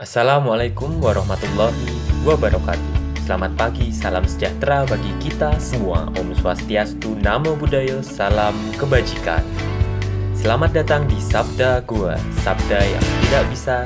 [0.00, 1.92] Assalamualaikum warahmatullahi
[2.24, 3.20] wabarakatuh.
[3.20, 6.08] Selamat pagi, salam sejahtera bagi kita semua.
[6.16, 9.44] Om Swastiastu, Namo Buddhaya, salam kebajikan.
[10.32, 13.76] Selamat datang di Sabda Gua, sabda yang tidak bisa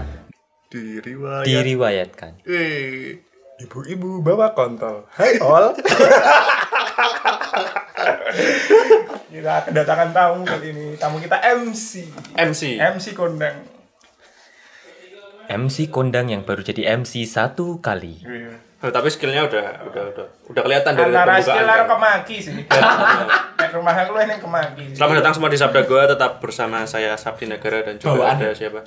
[0.70, 1.50] Diriwayat.
[1.50, 2.32] diriwayatkan.
[2.46, 3.18] Eh,
[3.66, 5.10] ibu-ibu bawa kontol.
[5.18, 5.74] Hai all.
[9.34, 10.94] kita kedatangan tamu kali ini.
[10.94, 12.06] Tamu kita MC.
[12.38, 12.78] MC.
[12.78, 13.73] MC kondang.
[15.46, 18.20] MC kondang yang baru jadi MC satu kali.
[18.78, 21.42] Oh, tapi skillnya udah udah udah udah kelihatan dari Antara pembukaan.
[21.42, 21.88] skill karo kan?
[21.88, 22.52] kemaki sih.
[23.60, 24.84] Nek rumah aku yang kemaki.
[24.92, 28.36] Selamat datang semua di Sabda Gua tetap bersama saya Sabdi Negara dan juga Bawaan.
[28.36, 28.84] ada siapa?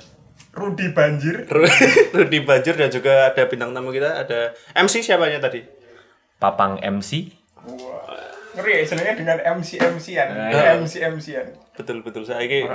[0.54, 1.50] Rudi Banjir.
[2.16, 5.66] Rudi Banjir dan juga ada bintang tamu kita ada MC siapanya tadi?
[6.38, 7.34] Papang MC.
[7.58, 8.06] Wah.
[8.54, 10.28] Ngeri ya sebenarnya dengan MC MC-an.
[10.50, 10.78] Iya.
[10.78, 11.46] MC MC-an.
[11.74, 12.66] Betul betul saya ini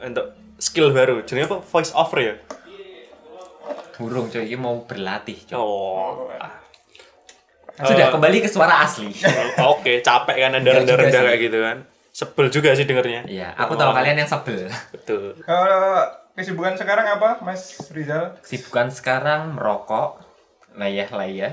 [0.00, 1.20] untuk skill baru.
[1.20, 2.34] Jadi apa voice over ya?
[3.96, 5.58] Burung coy, ini mau berlatih coy.
[5.58, 6.28] Oh.
[7.76, 9.12] Sudah kembali ke suara asli.
[9.72, 11.76] Oke, capek kan juga rendah-rendah kayak gitu kan.
[12.16, 13.28] Sebel juga sih dengernya.
[13.28, 14.72] Iya, aku tahu kalian yang sebel.
[14.88, 15.36] Betul.
[15.44, 18.40] Kalau kesibukan sekarang apa, Mas Rizal?
[18.40, 20.24] Kesibukan sekarang merokok,
[20.72, 21.52] layah-layah.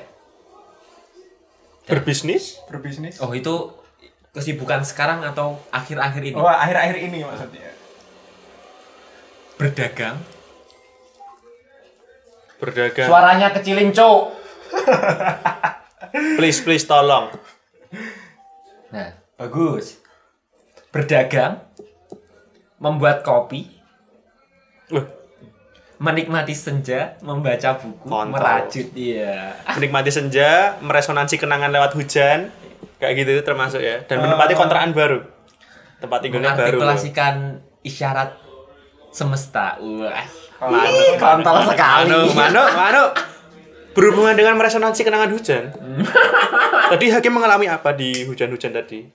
[1.83, 2.63] Berbisnis?
[2.71, 3.19] Berbisnis?
[3.19, 3.75] Oh itu
[4.31, 6.37] kesibukan sekarang atau akhir-akhir ini?
[6.39, 7.75] Oh, akhir-akhir ini maksudnya.
[9.59, 10.15] Berdagang.
[12.63, 13.07] Berdagang.
[13.11, 14.21] Suaranya kecilin cok.
[16.37, 17.33] Please please tolong.
[18.89, 19.99] Nah, bagus.
[20.87, 21.59] Berdagang,
[22.77, 23.65] membuat kopi,
[24.93, 25.09] Wah,
[25.97, 28.37] menikmati senja, membaca buku, Kontol.
[28.37, 29.57] merajut, iya.
[29.73, 32.53] menikmati senja, meresonansi kenangan lewat hujan,
[33.01, 34.59] kayak gitu termasuk ya, dan menempati Eh.
[34.59, 35.19] kontrakan baru,
[35.97, 36.77] tempat tinggalnya baru.
[36.77, 37.35] Mengartikulasikan
[37.81, 38.37] isyarat
[39.09, 39.81] semesta.
[39.81, 40.27] Wah,
[40.69, 42.07] Manu, kontol sekali.
[42.07, 43.03] Manu, manu, manu.
[43.93, 45.63] Berhubungan dengan meresonansi kenangan hujan.
[46.89, 49.05] tadi Hakim mengalami apa di hujan-hujan tadi?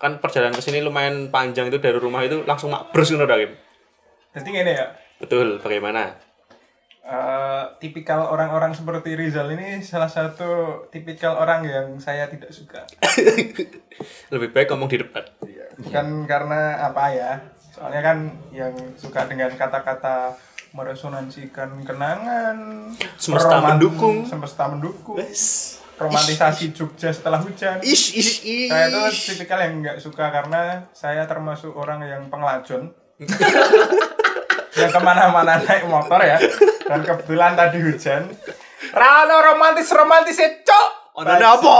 [0.00, 3.52] Kan perjalanan ke sini lumayan panjang itu dari rumah itu langsung makbrus gitu Hakim.
[4.30, 4.86] Jadi gini ya,
[5.18, 6.14] Betul, bagaimana?
[7.10, 12.86] eh, tipikal orang-orang seperti Rizal ini salah satu tipikal orang yang saya tidak suka.
[14.32, 15.26] Lebih baik ngomong di depan.
[15.80, 17.32] Bukan karena apa ya,
[17.74, 18.18] soalnya kan
[18.54, 20.38] yang suka dengan kata-kata
[20.70, 22.56] meresonansikan kenangan,
[23.16, 24.16] Semesta roman- mendukung.
[24.22, 25.76] semesta mendukung, Wes.
[25.96, 27.82] romantisasi Jogja setelah hujan.
[27.82, 28.70] Ish, ish, ish.
[28.70, 32.88] Saya itu tipikal yang nggak suka karena saya termasuk orang yang pengelajon.
[34.72, 36.38] yang ke mana-mana naik motor ya.
[36.86, 38.30] Dan kebetulan tadi hujan.
[38.90, 40.88] Rano romantis romantis cok.
[41.14, 41.78] Ono apa?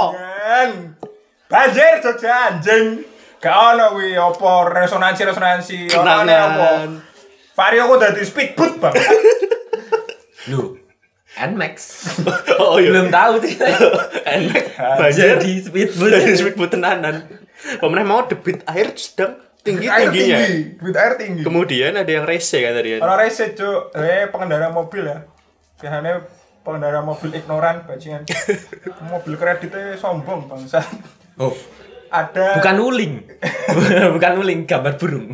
[1.48, 3.06] Banjir Jogja anjing.
[3.40, 5.78] Gak ono wi apa resonansi resonansi.
[5.96, 6.68] Ono apa?
[7.60, 8.94] Vario aku udah di speedboat bang.
[10.48, 10.80] Lu,
[11.36, 11.76] Nmax.
[12.60, 12.88] Oh iya.
[12.88, 13.56] Belum tahu sih.
[14.36, 14.64] Enak.
[14.96, 15.36] Banjir.
[15.36, 16.08] Jadi speedboat.
[16.08, 17.28] Dari speedboat tenanan.
[17.76, 20.38] Pemenang mau debit air sedang tinggi air tingginya.
[20.40, 21.42] tinggi, debit air tinggi.
[21.44, 22.96] Kemudian ada yang rese kan tadi.
[22.96, 25.28] Orang rese cuk, eh pengendara mobil ya.
[25.76, 26.24] Biasanya
[26.64, 28.24] pengendara mobil ignoran bajingan.
[29.12, 30.80] mobil kreditnya sombong bangsa.
[31.36, 31.52] Oh,
[32.08, 33.14] Ada bukan uling.
[34.16, 35.28] bukan uling, gambar burung.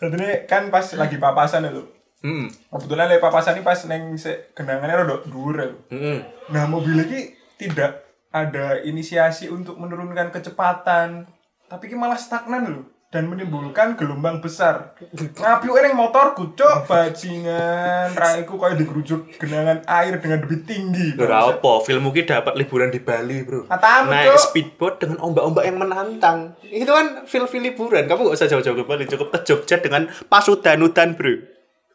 [0.00, 1.84] Jadi ini kan pas lagi papasan itu.
[2.20, 2.48] Hmm.
[2.48, 5.68] Kebetulan lagi papasan ini pas neng se genangannya rada dhuwur ya.
[5.92, 6.18] Hmm.
[6.52, 11.28] Nah, mobil ini tidak ada inisiasi untuk menurunkan kecepatan,
[11.68, 14.94] tapi ini malah stagnan loh dan menimbulkan gelombang besar.
[15.18, 21.18] Ngapiu neng motor cuk bajingan, raiku kayak digerujuk genangan air dengan debit tinggi.
[21.18, 23.66] Ora apa, filmmu ki dapat liburan di Bali, Bro.
[23.66, 26.54] Katamu, Naik speedboat dengan ombak-ombak yang menantang.
[26.62, 28.06] Itu kan feel-feel liburan.
[28.06, 31.34] Kamu gak usah jauh-jauh ke Bali, cukup ke Jogja dengan pasudanutan, Bro.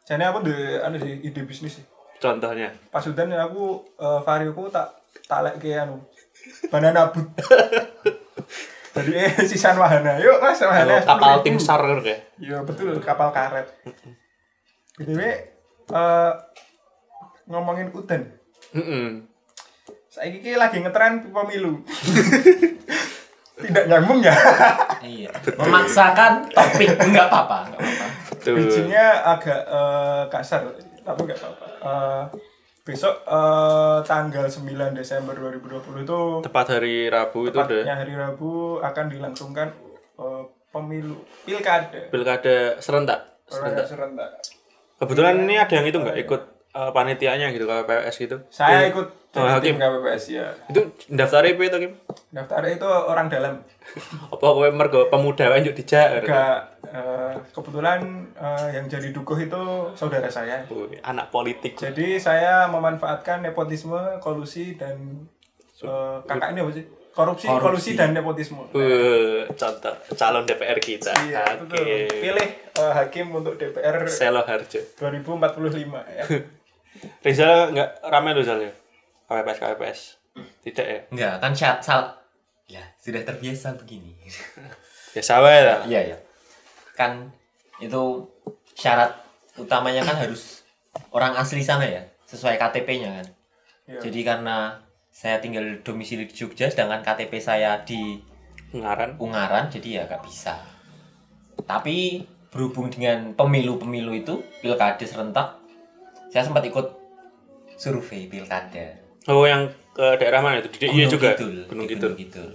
[0.04, 1.84] Jadi aku di anu sih ide bisnis sih.
[2.20, 2.76] Contohnya.
[2.92, 6.04] Pas udah nih aku eh, varioku tak tak lek ke anu
[6.68, 7.26] banana boot.
[8.96, 10.16] Jadi eh sisan wahana.
[10.16, 10.96] Yuk Mas wahana.
[11.04, 11.44] Kapal 10.000.
[11.44, 12.20] tim SAR kayak.
[12.40, 13.68] Iya betul kapal karet.
[14.96, 15.20] BTW
[15.92, 16.32] eh
[17.46, 18.22] ngomongin udan.
[18.72, 19.22] Heeh.
[20.08, 21.84] Saya ini lagi ngetren pemilu.
[23.56, 24.32] Tidak nyambung ya.
[25.00, 25.32] Iya.
[25.60, 28.06] Memaksakan topik enggak apa-apa, enggak apa-apa.
[28.46, 29.04] Bijinya
[29.36, 30.60] agak eh, kasar,
[31.04, 31.66] tapi nggak apa-apa.
[31.84, 32.22] Eh,
[32.86, 34.62] besok eh, tanggal 9
[34.94, 39.68] Desember 2020 itu Tepat hari Rabu itu udah tepatnya hari Rabu akan dilangsungkan
[40.16, 42.06] eh, pemilu pilkada.
[42.08, 43.42] pilkada serentak.
[43.44, 43.86] Serentak.
[43.90, 44.30] serentak.
[44.96, 46.42] Kebetulan ini ada yang itu nggak ikut
[46.72, 48.36] eh, panitianya gitu KPPS gitu.
[48.48, 49.76] Saya ikut Oh, Hakim.
[49.76, 50.48] tim KPPS ya.
[50.64, 50.80] Itu
[51.12, 51.92] daftar IP itu Kim?
[52.32, 53.60] Daftar itu orang dalam.
[54.32, 56.24] Apa kowe mergo pemuda wae njuk dijak?
[56.24, 58.00] Gak Eh, kebetulan
[58.34, 59.62] eh, yang jadi dukuh itu
[59.98, 60.62] saudara saya.
[60.70, 61.74] Wih, anak politik.
[61.74, 65.26] Jadi saya memanfaatkan nepotisme, kolusi dan
[65.82, 66.86] eh, kakak ini apa sih?
[67.16, 67.64] Korupsi, Korupsi.
[67.64, 68.62] kolusi dan nepotisme.
[68.76, 71.10] Wih, contoh calon DPR kita.
[71.26, 71.80] Iya, betul.
[71.80, 71.96] Oke.
[72.22, 74.80] Pilih eh, hakim untuk DPR Selo Harjo.
[75.00, 76.24] 2045 ya.
[77.24, 78.72] Rizal nggak ramai Rizal ya?
[79.26, 80.00] KPPS KPPS.
[80.62, 81.00] Tidak ya?
[81.08, 82.02] Enggak, kan syarat sal
[82.68, 84.14] ya sudah terbiasa begini.
[85.16, 85.80] Ya sawah lah.
[85.88, 86.16] Iya ya.
[86.96, 87.30] Kan
[87.78, 88.24] itu
[88.72, 89.12] syarat
[89.60, 90.64] utamanya kan harus
[91.12, 93.26] orang asli sana ya, sesuai KTP-nya kan.
[93.86, 94.00] Iya.
[94.08, 94.80] Jadi karena
[95.12, 98.20] saya tinggal domisili di Jogja, sedangkan KTP saya di
[98.72, 99.16] Ngaran.
[99.16, 100.60] Ungaran, jadi ya gak bisa.
[101.64, 105.56] Tapi berhubung dengan pemilu-pemilu itu, pilkada serentak,
[106.28, 106.96] saya sempat ikut
[107.80, 109.00] survei pilkada.
[109.28, 110.68] Oh yang ke daerah mana itu?
[110.76, 111.32] Di DIY juga.
[111.32, 112.12] Kidul, Gunung di Kidul.
[112.12, 112.50] Gunung Kidul.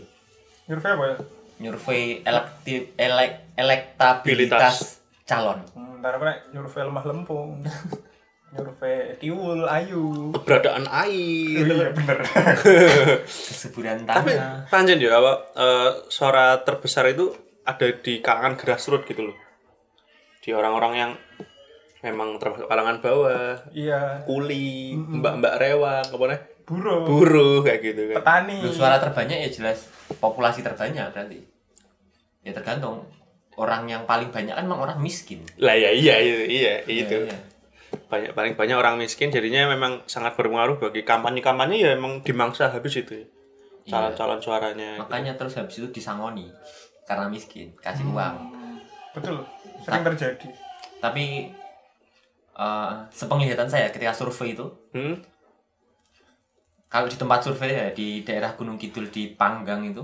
[0.70, 1.16] Survei apa ya?
[1.62, 5.62] Nyurvei elektif, elek, elektabilitas calon.
[5.72, 7.62] Hmm, ntar apa nek nyurvei lemah lempung.
[8.54, 10.34] nyurvei tiwul, ayu.
[10.34, 11.62] Keberadaan Oh, air.
[11.64, 12.18] iya bener.
[13.48, 14.68] Kesuburan Tapi tanah.
[14.68, 17.30] panjen ya apa eh, suara terbesar itu
[17.62, 19.38] ada di kalangan grassroots gitu loh.
[20.42, 21.12] Di orang-orang yang
[22.02, 24.26] memang termasuk kalangan bawah, iya.
[24.26, 26.42] kuli, mbak-mbak rewang, apa nih?
[26.66, 27.06] Buruh.
[27.06, 28.18] Buruh kayak gitu kan.
[28.26, 28.58] Petani.
[28.58, 29.86] Loh, suara terbanyak ya jelas
[30.18, 31.40] populasi terbanyak berarti.
[32.42, 33.06] Ya tergantung.
[33.56, 35.44] Orang yang paling banyak kan memang orang miskin.
[35.60, 37.14] Lah ya iya iya iya itu.
[37.20, 37.38] Iya, iya.
[38.08, 42.96] Banyak paling banyak orang miskin jadinya memang sangat berpengaruh bagi kampanye-kampanye ya emang dimangsa habis
[42.96, 43.14] itu.
[43.22, 43.28] ya.
[43.88, 44.98] Calon-calon suaranya.
[45.02, 46.48] Makanya terus habis itu disangoni
[47.04, 48.36] karena miskin, kasih uang.
[49.12, 49.44] Betul.
[49.84, 50.48] Sering terjadi.
[51.04, 51.52] Tapi
[52.52, 55.20] eh sepenglihatan saya ketika survei itu, Hmm?
[56.88, 60.04] kalau di tempat survei ya di daerah Gunung Kidul di Panggang itu,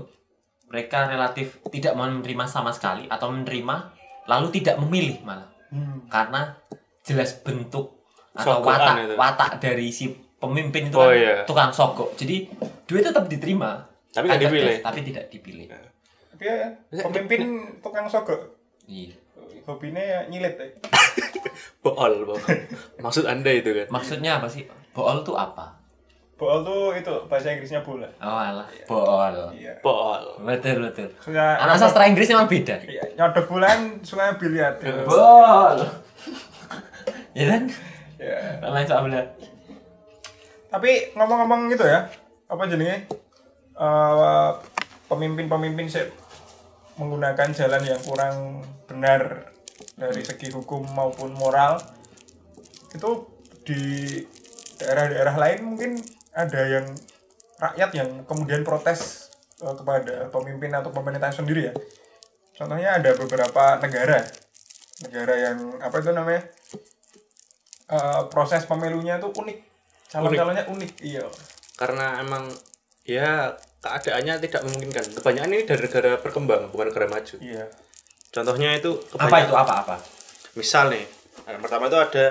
[0.68, 3.76] mereka relatif tidak mau menerima sama sekali atau menerima
[4.24, 6.08] lalu tidak memilih malah Hmm.
[6.08, 6.56] karena
[7.02, 8.00] jelas bentuk
[8.32, 9.14] atau watak itu.
[9.14, 11.44] watak dari si pemimpin itu Oh, kan iya.
[11.44, 12.14] tukang sogok.
[12.14, 12.48] Jadi
[12.84, 13.84] duit tetap diterima.
[14.08, 14.64] Tapi Ada dipilih.
[14.72, 15.68] tes, tapi tidak dipilih.
[15.68, 16.72] Tapi ya,
[17.02, 17.40] pemimpin
[17.78, 18.56] tukang sogok.
[18.86, 19.12] Iya.
[19.64, 20.66] Hobinya ya nyilit ya.
[21.84, 22.40] Bool, bool.
[22.96, 23.86] Maksud Anda itu kan.
[23.90, 24.64] Maksudnya apa sih?
[24.90, 25.77] Bool tuh apa?
[26.38, 28.06] Bool tuh itu bahasa Inggrisnya bola.
[28.22, 29.34] Oh alah, bool.
[29.58, 29.74] Iya.
[29.82, 30.22] Bool.
[30.46, 31.10] Betul betul.
[31.18, 32.78] Suka Anak sastra Inggris memang beda.
[32.86, 34.78] Iya, nyodok bulan sungai biliar.
[35.02, 35.82] Bool.
[37.34, 37.62] ya kan?
[38.22, 38.38] Ya.
[38.70, 39.26] Main soal bola.
[40.70, 42.06] Tapi ngomong-ngomong gitu ya,
[42.46, 43.10] apa jenenge?
[43.74, 44.50] Eh,
[45.10, 46.06] pemimpin-pemimpin sih
[47.02, 49.50] menggunakan jalan yang kurang benar
[49.98, 51.82] dari segi hukum maupun moral.
[52.94, 53.26] Itu
[53.66, 54.22] di
[54.78, 55.90] daerah-daerah lain mungkin
[56.38, 56.86] ada yang
[57.58, 61.74] rakyat yang kemudian protes eh, kepada pemimpin atau pemerintah sendiri ya.
[62.54, 64.22] Contohnya ada beberapa negara,
[65.02, 66.42] negara yang apa itu namanya
[67.90, 69.58] eh, proses pemilunya itu unik,
[70.14, 71.26] calon-calonnya unik, iya.
[71.74, 72.46] Karena emang
[73.02, 75.04] ya keadaannya tidak memungkinkan.
[75.18, 77.34] Kebanyakan ini dari negara berkembang, bukan negara maju.
[77.42, 77.66] Iya.
[78.28, 79.96] Contohnya itu Apa itu apa apa?
[80.54, 81.06] Misal nih,
[81.46, 82.26] yang pertama itu ada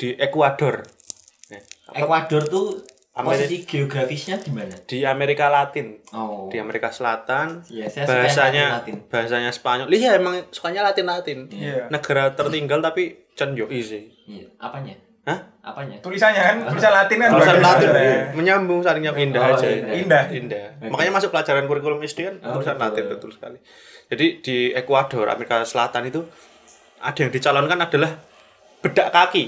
[0.00, 0.84] di Ekuador.
[1.90, 2.66] Ekuador tuh
[3.12, 4.74] posisi geografisnya di mana?
[4.80, 5.98] di Amerika Latin.
[6.14, 6.46] Oh.
[6.46, 7.66] Di Amerika Selatan.
[7.66, 8.96] Iya, saya bahasanya Latin.
[9.06, 9.86] bahasanya Spanyol.
[9.90, 11.50] Iya, emang sukanya Latin-Latin.
[11.50, 11.90] Iya.
[11.90, 14.14] Negara tertinggal tapi can yo easy.
[14.24, 14.94] Iya, apanya?
[15.20, 15.36] Hah?
[15.60, 16.00] Apanya?
[16.00, 18.18] Tulisannya kan, tulisan Latin kan Tulisan Latin sebenarnya.
[18.32, 19.68] menyambung saling nyambung indah Oh, aja.
[19.68, 19.92] indah.
[19.92, 20.24] Indah.
[20.32, 20.66] Indah.
[20.88, 22.86] Makanya masuk pelajaran kurikulum SD kan Oh, tulisan betul.
[22.88, 23.58] Latin betul sekali.
[24.08, 26.24] Jadi di Ekuador, Amerika Selatan itu
[26.98, 28.10] ada yang dicalonkan adalah
[28.80, 29.44] bedak kaki.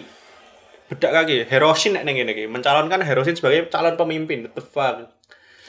[0.93, 4.45] Bedak kaki, Herosin nek ning ngene iki, mencalonkan Herosin sebagai calon pemimpin.
[4.53, 5.09] The fuck?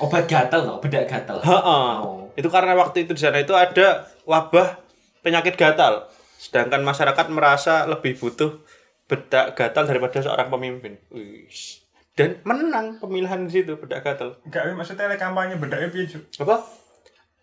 [0.03, 1.39] Obat gatal loh, bedak gatal.
[1.39, 1.93] Heeh.
[2.03, 2.27] Oh.
[2.35, 4.83] Itu karena waktu itu di sana itu ada wabah
[5.23, 6.11] penyakit gatal.
[6.35, 8.59] Sedangkan masyarakat merasa lebih butuh
[9.07, 10.99] bedak gatal daripada seorang pemimpin.
[11.07, 11.47] Wih.
[12.19, 14.35] Dan menang pemilihan di situ bedak gatal.
[14.43, 16.19] Enggak, maksudnya lek kampanye bedaknya piye?
[16.43, 16.83] Apa?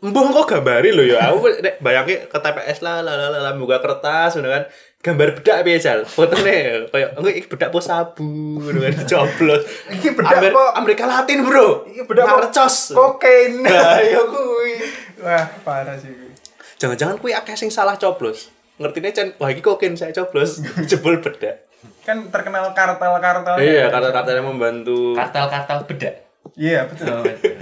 [0.01, 1.33] Mbah kok gambari lho ya.
[1.33, 4.65] Aku nek bayangke ke TPS lah lah lah lah buka kertas ngono kan.
[5.01, 6.05] Gambar bedak piye jal?
[6.05, 9.65] Fotone koyo engko iki bedak po sabu ngono kan coblos.
[9.89, 11.89] Iki bedak Amer- po- Amerika Latin, Bro.
[11.89, 12.93] Iki bedak Narcos.
[12.93, 13.65] Kokain.
[13.65, 14.73] Nah, ya kuwi.
[15.19, 16.13] Wah, parah sih.
[16.13, 16.37] kuwi.
[16.77, 18.53] Jangan-jangan kuwi akeh sing salah coblos.
[18.77, 21.65] Ngertine Cen, wah iki kokain saya coblos, jebol bedak.
[22.01, 23.57] Kan terkenal kartel-kartel.
[23.57, 25.17] Iya, kata-katanya membantu.
[25.17, 26.29] Kartel-kartel bedak.
[26.53, 27.07] Iya, betul.
[27.09, 27.53] Oh, betul.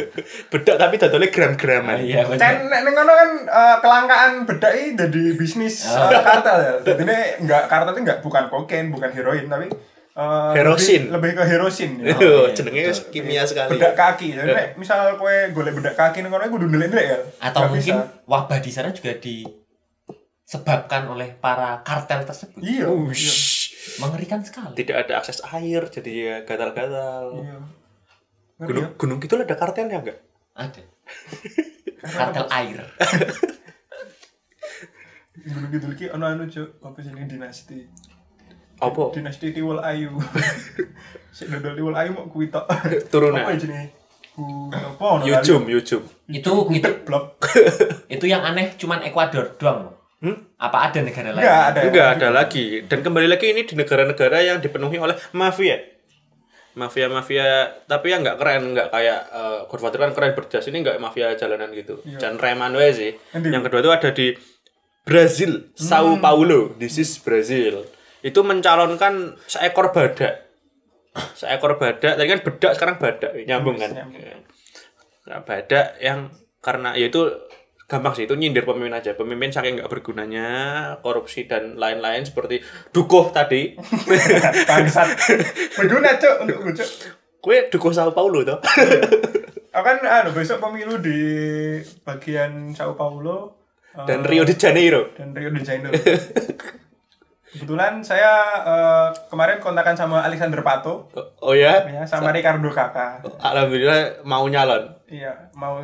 [0.48, 1.96] Bedak tapi dodolnya gram-graman.
[2.00, 2.38] iya, betul.
[2.38, 6.06] Kan nek ning kono kan eh, kelangkaan bedak iki dadi bisnis Oh.
[6.06, 6.72] eh, kartel ya.
[6.84, 9.66] Jadi ini enggak kartel itu enggak bukan kokain, bukan heroin, tapi
[10.14, 11.02] eh, Herosin.
[11.08, 11.90] Lebih, lebih ke herosin.
[12.00, 12.12] ya.
[12.12, 13.70] Yo, iya, jenenge wis kimia sekali.
[13.72, 14.32] bedak kaki.
[14.32, 17.18] Jadi nek misal kowe golek bedak kaki ning kono kudu ndelik-ndelik ya.
[17.40, 18.24] Atau Nggak mungkin bisa.
[18.24, 19.46] wabah di sana juga di
[20.42, 22.56] disebabkan oleh para kartel tersebut.
[22.58, 22.84] Iya.
[22.84, 23.04] iya.
[23.06, 23.68] Ush.
[23.98, 24.72] Mengerikan sekali.
[24.74, 27.36] Tidak ada akses air, jadi ya gatal-gatal.
[27.36, 27.56] Iya.
[28.58, 28.98] Gunung, ya.
[28.98, 30.18] gunung gitu ada kartelnya enggak?
[30.58, 30.82] Ada.
[32.02, 32.78] Kartel air.
[35.38, 37.78] Gunung Kidul ki ono anu cuk, apa sih ini dinasti.
[38.82, 39.14] Apa?
[39.14, 40.18] Dinasti Tiwul Ayu.
[41.36, 42.66] Sik dodol Tiwul Ayu mau kuwi tok.
[43.14, 43.46] Turunan.
[43.46, 43.94] Apa jenenge?
[44.34, 45.34] Ku apa ono kali?
[45.34, 46.02] Yujum, Yujum.
[46.26, 47.38] Itu itu Blok.
[48.14, 49.94] itu yang aneh cuman Ekuador doang.
[50.18, 50.34] Hmm?
[50.58, 51.46] Apa ada negara lain?
[51.46, 51.80] Enggak ada.
[51.86, 52.82] Enggak ada lagi.
[52.90, 55.78] Dan kembali lagi ini di negara-negara yang dipenuhi oleh mafia.
[56.78, 60.62] Mafia-mafia, tapi yang nggak keren, nggak kayak uh, Godfather kan keren berjas.
[60.70, 61.98] Ini nggak mafia jalanan gitu.
[62.22, 63.18] Dan reman sih.
[63.34, 63.50] Endi?
[63.50, 64.26] Yang kedua itu ada di
[65.02, 66.78] Brazil, Sao Paulo.
[66.78, 67.82] This is Brazil.
[68.22, 70.46] Itu mencalonkan seekor badak.
[71.34, 73.90] Seekor badak, tadi kan bedak sekarang badak, nyambung kan.
[75.26, 76.30] Nah, badak yang
[76.62, 77.26] karena ya itu
[77.88, 80.46] gampang sih itu nyindir pemimpin aja pemimpin saking nggak bergunanya
[81.00, 82.60] korupsi dan lain-lain seperti
[82.92, 83.80] dukuh tadi
[84.68, 85.08] Bangsat.
[85.72, 86.88] Berguna cuk untuk cuk.
[87.40, 88.60] kue dukuh Sao Paulo toh
[89.68, 91.20] Aku kan anu besok pemilu di
[92.02, 93.56] bagian Sao Paulo
[94.04, 95.96] dan Rio de Janeiro dan Rio de Janeiro.
[97.48, 103.24] Kebetulan saya eh, kemarin kontakan sama Alexander Pato oh, oh ya ya sama Ricardo Kakak.
[103.40, 105.80] alhamdulillah mau nyalon Iya, mau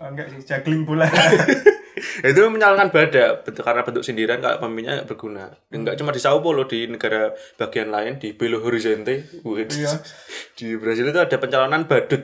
[0.00, 1.06] eh, enggak sih juggling bola.
[2.28, 5.44] itu menyalonkan badak bentuk karena bentuk sindiran kalau pemimpinnya nggak berguna.
[5.68, 7.30] Nggak cuma di Sao Paulo di negara
[7.60, 9.92] bagian lain di Belo Horizonte Wih, Iya.
[10.58, 12.22] di Brasil itu ada pencalonan badut.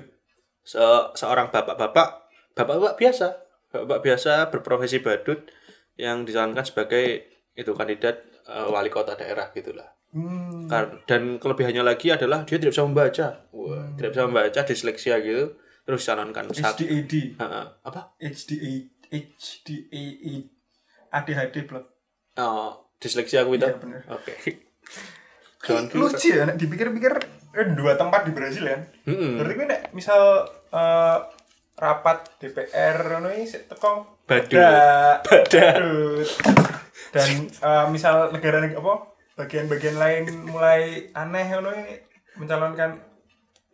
[0.65, 2.09] Se- seorang bapak-bapak
[2.57, 3.29] bapak-bapak biasa.
[3.69, 5.45] Bapak biasa berprofesi badut
[6.01, 9.93] yang dicalonkan sebagai itu kandidat eh, wali kota daerah gitulah.
[10.09, 10.65] Hmm.
[11.05, 13.27] Dan kelebihannya lagi adalah dia tidak bisa membaca.
[13.53, 15.53] Wah, tidak bisa membaca disleksia gitu
[15.89, 17.41] terus dicalonkan saat HDAD.
[17.41, 17.65] Heeh.
[17.81, 18.73] apa HDA
[19.09, 20.21] HDAD
[21.09, 21.89] ADHD blok.
[22.37, 24.33] oh, disleksia aku itu Iya, oke
[25.65, 25.97] gitu.
[25.97, 27.13] Lucu ya, dipikir-pikir
[27.57, 28.79] eh, dua tempat di Brasil ya.
[29.09, 29.41] Mm-mm.
[29.41, 31.19] Berarti gue nek misal eh,
[31.79, 34.61] rapat DPR ngono iki sik teko Badut.
[35.25, 36.29] badut.
[37.11, 38.95] Dan eh, misal negara apa
[39.41, 41.95] bagian-bagian lain mulai aneh ngono iki
[42.37, 43.01] mencalonkan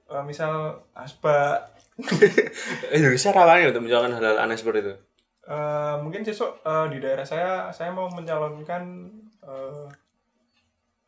[0.09, 1.73] eh, misal asbak
[2.96, 4.94] Indonesia rawan ya untuk mencalonkan hal-hal aneh seperti itu?
[5.44, 8.82] Eh, mungkin besok eh, di daerah saya saya mau mencalonkan
[9.44, 9.86] eh,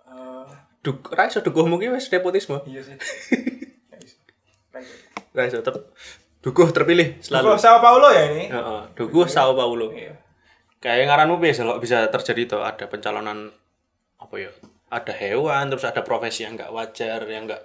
[0.06, 0.46] eh,
[0.84, 2.62] Duk, raiso dukuh mungkin wes nepotisme.
[2.62, 2.94] Iya sih.
[5.36, 5.92] Raiso tetap
[6.40, 8.46] dukuh terpilih Dukuh selalu Sao Paulo ya ini?
[8.48, 9.90] Heeh, dukuh Sao Paulo.
[9.90, 10.14] Iya.
[10.76, 13.50] kayak ngaranmu biasa kalau bisa terjadi tuh ada pencalonan
[14.20, 14.52] apa ya
[14.92, 17.58] ada hewan terus ada profesi yang nggak wajar yang nggak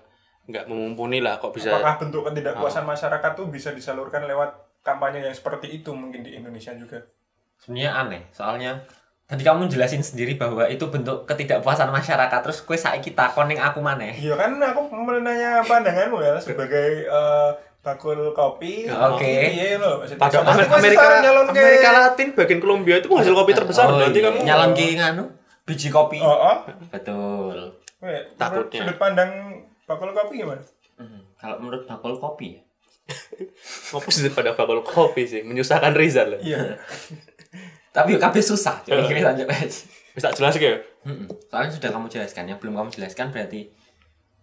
[0.43, 4.49] nggak memumpuni lah kok bisa Apakah bentuk ketidakpuasan masyarakat tuh bisa disalurkan lewat
[4.81, 6.97] kampanye yang seperti itu mungkin di Indonesia juga?
[7.55, 8.81] Sebenarnya aneh, soalnya
[9.25, 13.79] tadi kamu jelasin sendiri bahwa itu bentuk ketidakpuasan masyarakat terus kue saiki takon ning aku
[13.79, 14.11] maneh.
[14.11, 18.89] Iya kan aku menanya pandanganmu ya sebagai eh, bakul kopi.
[18.89, 19.33] Oke.
[19.47, 20.01] Iya loh.
[20.01, 20.19] maksudnya.
[20.19, 23.97] pada Soalnya Amer- aku Amerika ke- Amerika Latin bagian Kolombia itu penghasil kopi terbesar Oh,
[23.97, 24.25] nanti iya.
[24.27, 25.23] kamu nyalon ki nganu
[25.63, 26.17] biji kopi.
[26.19, 26.57] Oh, oh.
[26.89, 27.57] Betul.
[28.01, 28.81] Weh, Takutnya.
[28.81, 29.29] Sudut pandang
[29.91, 30.63] bakul kopi gimana?
[30.95, 32.61] Hmm, Kalau menurut bakul kopi ya.
[34.15, 36.79] sih pada bakul kopi sih menyusahkan Rizal lah Iya.
[37.95, 38.79] Tapi kabeh susah.
[38.87, 39.67] Jadi kita lanjut aja.
[40.11, 41.27] bisa jelas ya Mm-mm.
[41.49, 43.67] Soalnya sudah kamu jelaskan, yang belum kamu jelaskan berarti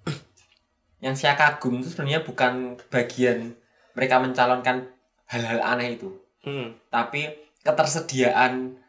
[1.05, 3.55] yang saya kagum itu sebenarnya bukan bagian
[3.95, 4.91] mereka mencalonkan
[5.29, 6.09] hal-hal aneh itu,
[6.43, 6.89] hmm.
[6.89, 7.29] tapi
[7.63, 8.81] ketersediaan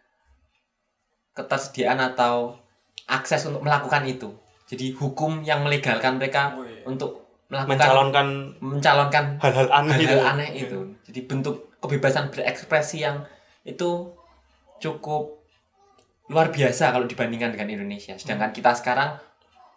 [1.36, 2.56] ketersediaan atau
[3.06, 4.32] akses untuk melakukan itu.
[4.70, 6.86] Jadi hukum yang melegalkan mereka Oh, iya.
[6.86, 8.28] untuk melakukan mencalonkan
[8.62, 10.80] mencalonkan hal-hal aneh itu hal-hal aneh itu.
[11.10, 13.26] Jadi bentuk kebebasan berekspresi yang
[13.66, 14.14] itu
[14.78, 15.42] cukup
[16.30, 18.14] luar biasa kalau dibandingkan dengan Indonesia.
[18.14, 19.18] Sedangkan kita sekarang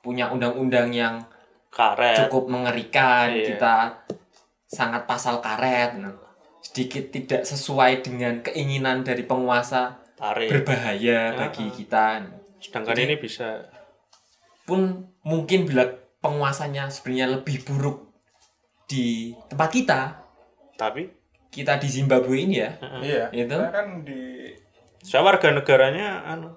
[0.04, 1.24] punya undang-undang yang
[1.72, 3.56] karet cukup mengerikan, Iya.
[3.56, 3.74] kita
[4.68, 6.12] sangat pasal karet, nah.
[6.60, 12.20] sedikit tidak sesuai dengan keinginan dari penguasa tarik berbahaya bagi kita.
[12.22, 13.48] Nah, sedangkan Jadi- ini bisa
[14.62, 14.80] Pun
[15.22, 15.86] mungkin bila
[16.18, 18.10] penguasanya sebenarnya lebih buruk
[18.86, 20.00] di tempat kita,
[20.76, 21.10] tapi
[21.48, 22.70] kita di Zimbabwe ini ya,
[23.02, 23.24] Iya.
[23.34, 23.56] Itu?
[23.58, 24.52] Kita kan di
[25.02, 26.54] saya warga negaranya anu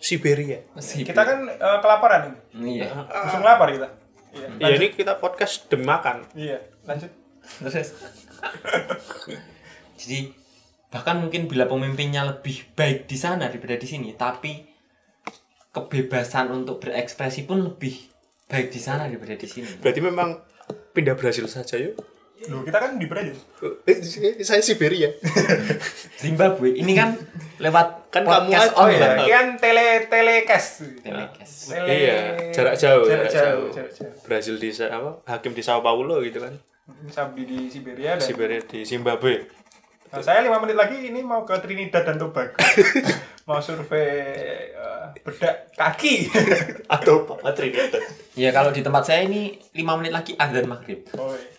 [0.00, 2.80] Siberia masih kita kan eh, kelaparan ini.
[2.80, 2.88] iya.
[2.92, 3.88] Langsung lapar kita.
[4.30, 4.48] Iya.
[4.62, 6.60] ya ini kita podcast demi makan Iya.
[6.86, 7.10] Lanjut.
[7.40, 7.90] Terus.
[9.98, 10.30] Jadi
[10.90, 14.69] bahkan mungkin bila pemimpinnya lebih baik di sana daripada di sini, tapi
[15.70, 17.94] kebebasan untuk berekspresi pun lebih
[18.46, 19.78] baik di sana daripada di sini.
[19.78, 20.42] berarti memang
[20.90, 21.94] pindah Brasil saja yuk
[22.40, 23.36] Loh, kita kan di Brazil.
[23.84, 24.00] Eh,
[24.40, 25.12] saya Siberia.
[26.24, 26.72] Zimbabwe.
[26.72, 27.12] Ini kan
[27.60, 28.74] lewat Kan kamu podcast aja.
[28.74, 28.96] Oh online.
[28.96, 30.70] iya, ini kan tele telecast.
[30.98, 31.54] Telecast.
[31.68, 33.68] Tele- Iya, jarak jauh, Jarak jarak jauh, jauh.
[33.70, 34.12] jarak jauh.
[34.24, 35.10] Brazil di apa?
[35.28, 36.56] Hakim di Sao Paulo gitu kan.
[37.06, 39.44] Sabdi di Siberia dan Siberia di Zimbabwe.
[40.08, 42.56] Nah, saya lima menit lagi ini mau ke Trinidad dan Tobago.
[43.50, 46.30] mau survei eh, bedak kaki.
[46.94, 47.98] Atau apa Trinidad.
[48.38, 51.02] Ya kalau di tempat saya ini 5 menit lagi azan maghrib.
[51.18, 51.58] oh, iya.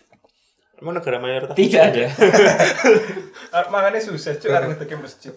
[0.79, 2.09] Emang negara mayoritas Tidak ada.
[3.53, 5.35] Ah, Makanya susah cuy harus ke masjid.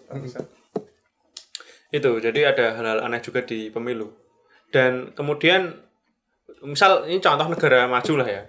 [1.92, 4.25] Itu jadi ada hal-hal aneh juga di pemilu
[4.75, 5.70] dan kemudian
[6.66, 8.42] misal ini contoh negara maju lah ya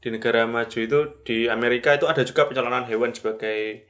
[0.00, 3.88] di negara maju itu di Amerika itu ada juga pencalonan hewan sebagai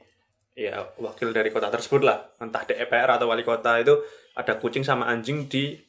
[0.55, 4.03] ya wakil dari kota tersebut lah entah DPR atau wali kota itu
[4.35, 5.79] ada kucing sama anjing di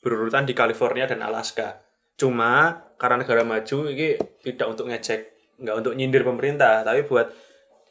[0.00, 1.80] berurutan di California dan Alaska.
[2.16, 5.20] Cuma karena negara maju ini tidak untuk ngecek
[5.56, 7.32] nggak untuk nyindir pemerintah tapi buat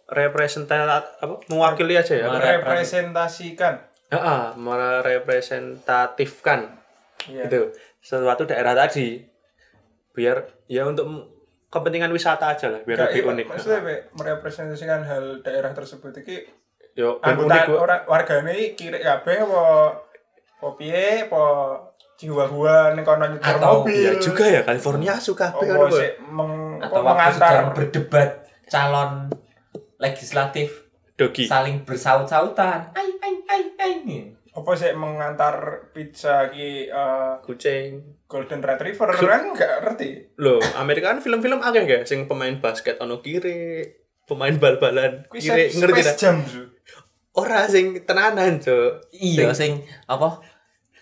[0.06, 2.30] representatif apa mewakili aja ya.
[2.30, 3.82] Merepresentasikan.
[4.14, 6.78] Heeh, merepresentatifkan.
[7.26, 7.50] Iya.
[7.50, 7.74] gitu.
[8.06, 9.26] Suatu daerah tadi.
[10.14, 11.35] Biar ya untuk
[11.76, 16.16] kepentingan wisata aja lah biar Gak, lebih iya, unik Maksudnya Be, merepresentasikan hal daerah tersebut
[16.24, 16.48] iki
[16.96, 19.64] yo unik anggota orang wargane iki kira kabeh apa
[20.64, 21.44] apa piye apa
[22.16, 24.00] jiwa-jiwa ning kono nyetir Atau- mobil.
[24.00, 28.30] ya juga ya California suka ya apa sih meng, Atau waktu mengantar sedang berdebat
[28.72, 29.12] calon
[30.00, 30.88] legislatif
[31.20, 32.92] dogi saling bersaut-sautan.
[32.96, 33.96] Ai ai ai ai.
[34.56, 35.56] Apa sih mengantar
[35.92, 40.10] pizza ki eh, kucing Golden Retriever kan nggak ngerti.
[40.38, 43.84] loh Amerika kan film-film akeh nggak sing pemain basket ono kiri
[44.24, 46.72] pemain bal-balan kiri ngerti tak Jam Zu.
[47.34, 50.40] ora sing tenanan cok Iya sing apa?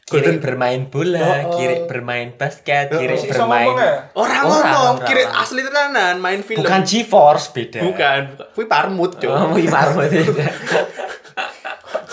[0.04, 1.52] Kiri Golden- bermain bola, Oh, oh.
[1.56, 3.72] kiri bermain basket, kiri Si iso bermain
[4.12, 7.80] orang Ora, ngomong ora, kiri asli tenanan main film bukan G-Force beda.
[7.82, 10.48] bukan kuwi parmut cok Oh, beda.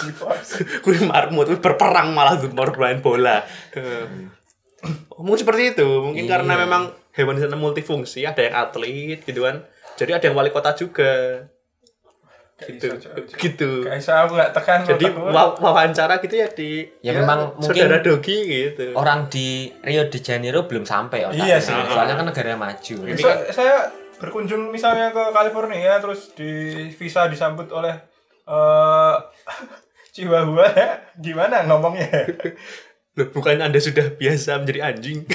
[0.84, 3.44] Kuwi marmut, kuwi berperang malah bermain bola.
[5.14, 6.32] Mungkin seperti itu, mungkin Iya.
[6.34, 9.60] karena memang hewan di sana multifungsi, ada yang atlet gitu kan.
[9.94, 11.44] Jadi ada yang wali kota juga.
[12.56, 12.92] Gitu.
[13.40, 13.70] Gitu.
[13.84, 18.36] Gak iso aku nggak tekan Jadi wawancara gitu ya di Ya memang mungkin saudara dogi
[18.44, 18.92] gitu.
[18.92, 21.44] Orang di Rio de Janeiro belum sampai otaknya.
[21.46, 21.72] Iya sih.
[21.72, 22.96] Soalnya kan negara maju.
[23.00, 23.76] Ini So- kan- saya
[24.20, 26.52] berkunjung misalnya ke California terus di
[26.90, 27.96] visa disambut oleh
[28.44, 29.14] eh
[30.20, 30.88] Chihuahua ya
[31.24, 32.06] gimana ngomongnya
[33.16, 35.26] Loh, bukan Anda sudah biasa menjadi anjing.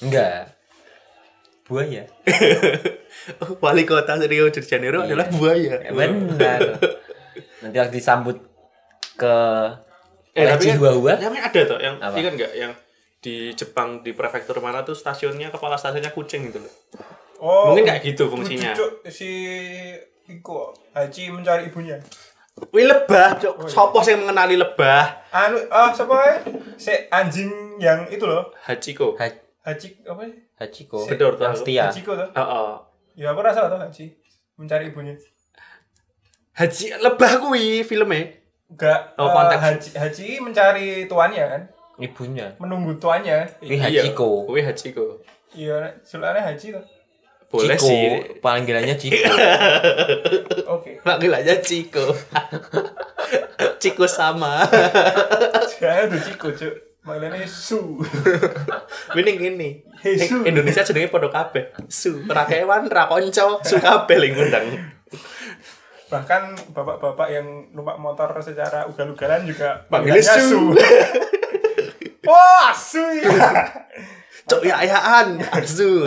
[0.00, 0.50] Enggak.
[1.64, 2.04] Buaya.
[3.38, 5.06] Oh, wali kota Rio de Janeiro Iya.
[5.06, 5.78] adalah buaya.
[5.86, 6.74] Benar.
[7.62, 8.34] Nanti harus disambut
[9.14, 9.34] ke
[10.32, 11.14] Eh, tapi kan, Chihuahua.
[11.14, 12.18] tapi ada tuh yang Apa?
[12.18, 12.72] ingat nggak yang
[13.20, 16.72] di Jepang di prefektur mana tuh stasiunnya kepala stasiunnya kucing gitu loh.
[17.38, 18.74] oh Mungkin kayak gitu fungsinya.
[18.74, 19.30] Cuk, si
[20.26, 22.02] Iko Haji mencari ibunya
[22.52, 23.54] Wih lebah, cok.
[23.54, 23.68] Oh, iya.
[23.68, 25.24] Sopo sih yang mengenali lebah?
[25.32, 26.34] anu ah siapa ya
[26.76, 27.48] si anjing
[27.80, 29.16] yang itu loh Hachiko.
[29.16, 30.98] Ha- Haji apa sih Hachiko.
[31.08, 31.56] Betul, tahu.
[31.56, 31.88] setia.
[31.88, 32.72] Hachiko tuh Oh, oh.
[33.14, 34.12] ya aku rasa tuh Haji
[34.54, 35.16] mencari ibunya
[36.52, 38.36] Haji lebah kuwi filmnya.
[38.68, 39.60] enggak Oh, eh, konteks.
[39.62, 41.62] Haji Haji mencari tuannya kan
[41.96, 42.52] Ibunya.
[42.56, 44.44] menunggu tuannya Kuwi Hachiko.
[44.44, 45.24] Kuwi Hachiko.
[45.52, 46.84] iya sebenarnya Haji tuh
[47.52, 47.86] Boleh Ciko.
[47.86, 48.40] sih.
[48.40, 49.28] Panggilannya Ciko.
[50.80, 52.16] oke Panggil aja Ciko.
[53.82, 54.64] Ciko sama.
[55.76, 57.98] Jangan tuh Ciko cuk Maknanya su
[59.14, 59.70] Mending gini.
[59.98, 60.46] Hey, Su.
[60.46, 61.74] Indonesia jenenge padha kabeh.
[61.90, 64.66] Su, ra kewan, ra konco, su kabeh ling ngundang.
[66.12, 70.60] bahkan bapak-bapak yang numpak motor secara ugal-ugalan juga panggilannya Su.
[72.22, 73.66] Wah, su ya.
[74.42, 76.02] Cok ya ayaan, su.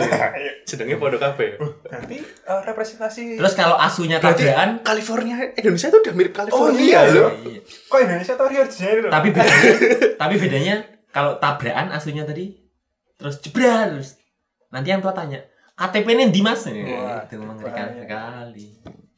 [0.62, 1.56] Jenenge padha kabeh.
[1.56, 7.00] Berarti eh, representasi Terus kalau asunya tabrakan California Indonesia itu udah mirip Oh California iya
[7.08, 7.32] loh.
[7.32, 7.60] loh.
[7.86, 9.08] Kok Indonesia tuh Rio de Janeiro?
[9.08, 9.70] tapi bedanya
[10.14, 10.74] tapi bedanya
[11.08, 12.52] kalau tabrakan asunya tadi
[13.14, 14.20] terus jebral terus
[14.68, 15.40] nanti yang tua tanya
[15.72, 18.00] KTP ini di mas Wah, itu mengerikan bahaya.
[18.00, 18.68] sekali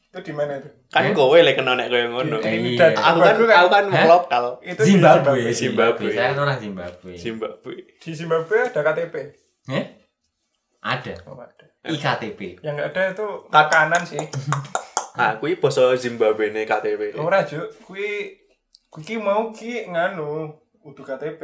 [0.09, 0.69] itu di mana itu?
[0.89, 2.41] Kan kowe lek kena nek koyo ngono.
[2.41, 2.97] Trinidad.
[2.97, 3.13] iya.
[3.13, 4.05] Aku kan aku kan Hah?
[4.09, 5.53] lokal Itu Zimbabwe Zimbabwe.
[5.53, 6.09] Zimbabwe.
[6.09, 7.73] saya kan orang Zimbabwe Zimbabwe.
[8.01, 9.15] Di Zimbabwe ada KTP.
[9.69, 9.85] eh
[10.81, 11.65] ada Oh, ada.
[11.85, 14.17] iktp Yang nggak ada itu makanan sih.
[15.19, 17.19] Ah, kuwi basa Zimbabwe ne KTP.
[17.19, 17.67] Ora, Juk.
[17.83, 18.39] Kui
[18.87, 20.47] kui ki mau ki nganu
[20.79, 21.41] udah KTP.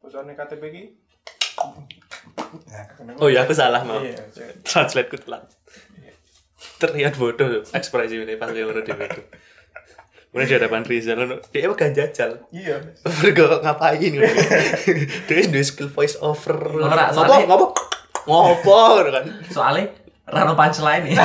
[0.00, 0.82] Bosone KTP ki.
[3.20, 4.00] Oh iya, aku salah mau.
[4.00, 4.16] Iya.
[4.64, 5.44] Translate ku telat.
[6.78, 9.22] Terlihat bodoh ekspresi ini pas yang ngono dhewe itu.
[10.28, 11.40] Mulai di hadapan Rizal, ngono.
[11.48, 12.30] dia emang gak jajal.
[12.50, 12.76] Iya.
[13.00, 14.28] Mergo ngapain ngono.
[15.24, 16.52] Dia duwe skill voice over.
[16.76, 17.16] Ora, Ngopo?
[17.16, 17.66] soalnya- Ngopo?
[18.24, 19.24] Ngopo ngono kan.
[19.48, 19.86] soalnya
[20.24, 21.24] Rano punchline ya.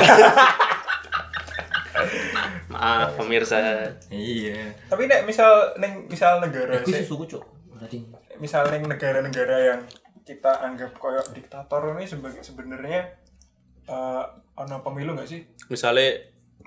[2.66, 3.58] Maaf pemirsa.
[4.08, 4.72] iya.
[4.86, 7.44] Tapi nek misal neng misal negara Aku sih, susu cuk.
[7.76, 8.00] Tadi.
[8.34, 9.80] misal neng negara-negara yang
[10.20, 13.14] kita anggap koyok diktator ini sebagai sebenarnya
[13.84, 15.40] eh ono pemilu nggak sih?
[15.66, 16.14] Misalnya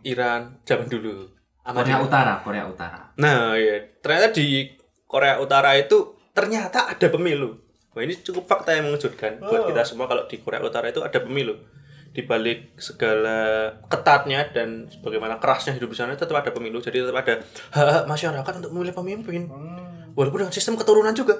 [0.03, 1.27] Iran zaman dulu.
[1.63, 1.99] Korea.
[1.99, 3.11] Utara, Korea Utara.
[3.19, 3.83] Nah, iya.
[3.99, 4.71] Ternyata di
[5.03, 7.59] Korea Utara itu ternyata ada pemilu.
[7.91, 9.67] Wah, ini cukup fakta yang mengejutkan buat Oh.
[9.67, 11.59] kita semua kalau di Korea Utara itu ada pemilu.
[12.07, 16.79] Di balik segala ketatnya dan bagaimana kerasnya hidup di sana tetap ada pemilu.
[16.79, 17.35] Jadi tetap ada
[17.73, 19.41] hak masyarakat untuk memilih pemimpin.
[19.51, 20.15] Hmm.
[20.15, 21.35] Walaupun dengan sistem keturunan juga.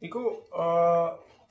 [0.00, 1.08] Iku eh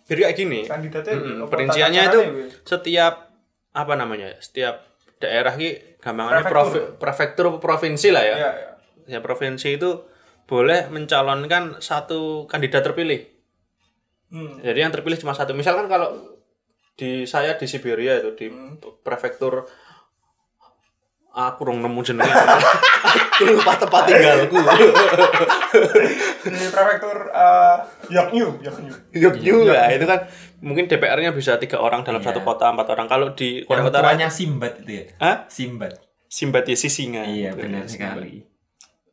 [0.10, 0.60] Jadi kayak gini.
[0.66, 2.46] kandidatnya apa perinciannya itu Wi?
[2.66, 3.29] setiap
[3.74, 4.38] apa namanya?
[4.42, 4.86] Setiap
[5.20, 6.84] daerah ki gampangannya Prefektur.
[6.96, 8.36] prefektur provinsi lah ya.
[8.36, 8.72] Iya, iya.
[9.18, 9.90] ya provinsi itu
[10.50, 13.22] boleh mencalonkan satu kandidat terpilih.
[14.34, 14.62] Hmm.
[14.64, 15.54] Jadi yang terpilih cuma satu.
[15.54, 16.40] Misalkan kalau
[16.98, 18.48] di saya di Siberia itu di
[19.06, 19.68] prefektur
[21.36, 22.34] aku rong nemu jenenge.
[23.38, 24.58] aku lupa tempat tinggalku.
[26.44, 27.78] Di prefektur eh
[28.10, 28.94] Yoknyu, Yoknyu.
[29.14, 30.26] Yogyo ya, itu kan
[30.60, 32.34] mungkin DPR-nya bisa tiga orang dalam Iya.
[32.34, 33.08] satu kota empat orang.
[33.08, 35.04] Kalau di Korea Yang Utara Simbat itu ya.
[35.20, 35.36] Hah?
[35.48, 35.94] Simbat.
[36.26, 37.24] Simbat ya si singa.
[37.24, 38.18] Iya, Gitu, benar Simbat.
[38.18, 38.34] sekali.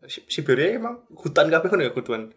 [0.06, 2.30] Si- Siberia emang hutan kabeh kan ya hutan.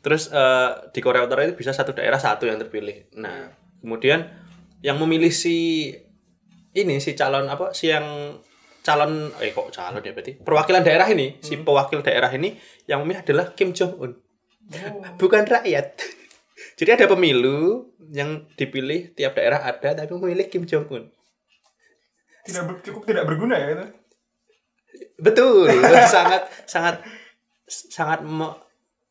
[0.00, 3.12] Terus eh, di Korea Utara itu bisa satu daerah satu yang terpilih.
[3.14, 4.24] Nah, kemudian
[4.80, 5.90] yang memilih si
[6.70, 8.38] ini si calon apa si yang
[8.88, 13.20] calon eh kok calon ya berarti perwakilan daerah ini si pewakil daerah ini yang memilih
[13.20, 14.12] adalah Kim Jong Un
[15.20, 16.00] bukan rakyat
[16.78, 21.04] jadi ada pemilu yang dipilih tiap daerah ada tapi memilih Kim Jong Un
[22.40, 23.86] Tidak ber- cukup tidak berguna ya itu.
[25.18, 25.68] betul
[26.08, 26.96] sangat sangat
[27.68, 28.64] sangat me-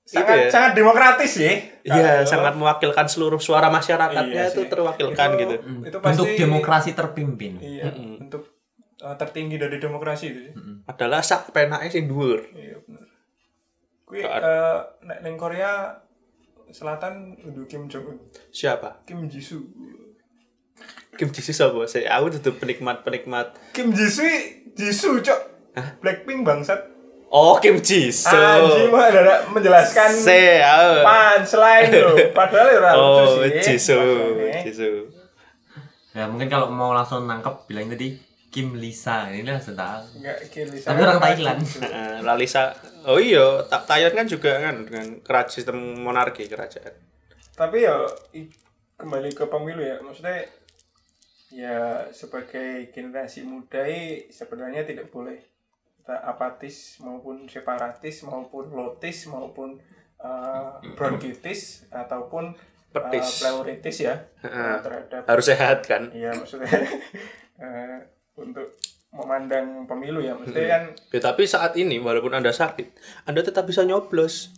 [0.08, 0.48] Sangat ya.
[0.48, 1.52] sangat demokratis ya.
[1.84, 5.56] Iya, sangat mewakilkan seluruh suara masyarakatnya Iya itu terwakilkan Itu- gitu.
[5.84, 7.60] Itu pasti Untuk demokrasi terpimpin.
[7.60, 8.56] Iya, untuk
[8.98, 10.54] eh, tertinggi dari demokrasi itu sih.
[10.86, 12.42] Adalah sak penake sing dhuwur.
[12.52, 13.08] Iya benar.
[14.08, 15.92] Kui eh nek ning Korea
[16.68, 18.18] Selatan udah Kim Jong Un,
[18.52, 19.04] Siapa?
[19.08, 19.64] Kim Jisoo.
[21.16, 21.88] Kim Jisoo sapa?
[21.88, 23.56] Saya aku tuh penikmat-penikmat.
[23.72, 24.28] Kim Jisoo
[24.76, 25.40] Jisoo cok.
[26.04, 26.78] Blackpink bangsat.
[27.28, 28.36] Oh, Kim Jisoo.
[28.36, 31.04] Anjing mah ada menjelaskan Se, ah.
[31.04, 32.16] punchline loh.
[32.32, 33.76] Padahal ya ora Oh, lucu sih.
[33.76, 34.00] Jisoo.
[34.00, 34.62] maksudnya.
[34.64, 35.00] Jisoo.
[36.12, 38.16] Ya mungkin kalau mau langsung nangkep bilang tadi
[38.48, 40.24] Kim Lisa ini langsung tahu.
[40.24, 40.88] Enggak Kim Lisa.
[40.90, 41.60] Tapi orang Thailand.
[41.62, 42.64] Heeh, Lalisa.
[43.04, 46.96] Oh iya, Ta- Thailand kan juga kan dengan kerajaan sistem monarki kerajaan.
[47.54, 48.08] Tapi ya
[48.96, 50.00] kembali ke pemilu ya.
[50.00, 50.48] Maksudnya
[51.48, 53.88] ya sebagai generasi muda
[54.28, 55.40] sebenarnya tidak boleh
[55.98, 59.76] kita apatis maupun separatis maupun lotis maupun
[60.20, 63.44] eh, bronkitis ataupun eh, Petis.
[63.44, 64.72] pleuritis ya Heeh.
[64.76, 66.12] eh, terhadap Harus sehat kan?
[66.12, 66.68] Iya maksudnya
[67.64, 68.00] eh,
[68.38, 68.78] untuk
[69.10, 73.82] memandang pemilu ya maksudnya kan Ya, tapi saat ini walaupun Anda sakit, Anda tetap bisa
[73.82, 74.54] nyoblos.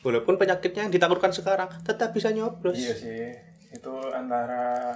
[0.00, 2.74] Walaupun penyakitnya yang ditakutkan sekarang, tetap bisa nyoblos.
[2.74, 3.34] iya sih
[3.68, 4.94] itu antara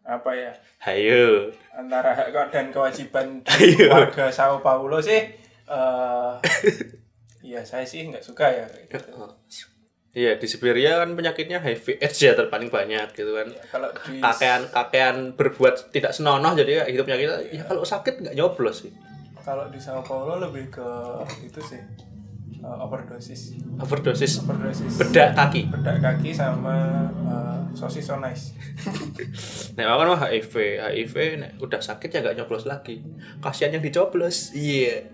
[0.00, 1.50] apa ya Hayo.
[1.72, 3.88] antara hak dan kewajiban Ayo.
[3.88, 5.18] warga Sao Paulo sih
[5.66, 6.32] eh
[7.42, 9.00] iya saya sih nggak suka ya gitu.
[10.10, 13.46] Iya di Siberia kan penyakitnya HIV AIDS ya terpaling banyak gitu kan.
[13.70, 18.34] kalau di Kakean kakean berbuat tidak senonoh jadi ya hidupnya kita ya kalau sakit nggak
[18.34, 18.92] nyoblos sih.
[19.46, 20.88] kalau di Sao Paulo lebih ke
[21.46, 21.78] itu sih
[22.58, 25.70] eh, overdosis Overdosis overdosis bedak kaki.
[25.70, 28.50] bedak kaki sama eh, sosis so nice
[29.78, 32.98] Nek aku kan mah HIV, HIV nek udah sakit ya nggak nyoblos lagi.
[33.38, 34.50] Kasihan yang dicoblos.
[34.56, 35.06] Iya.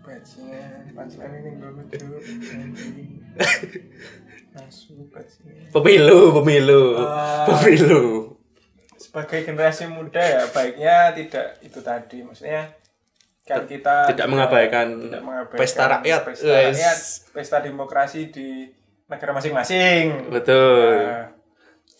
[0.00, 2.06] Bajingan, pancelan ini gue lucu
[4.52, 7.44] Masuk bajingan Pemilu, pemilu, Ah.
[7.44, 8.32] pemilu.
[8.96, 12.72] Sebagai generasi muda ya baiknya tidak itu tadi Maksudnya
[13.42, 16.20] kan kita tidak mengabaikan tidak mengabaikan pesta rakyat.
[16.24, 16.98] pesta, rakyat,
[17.30, 18.66] pesta demokrasi di
[19.06, 20.98] negara masing-masing Betul.
[20.98, 21.30] Nah,